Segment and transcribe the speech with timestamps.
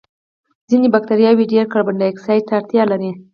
[0.69, 3.11] ځینې بکټریاوې ډېر کاربن دای اکسایډ ته اړتیا لري.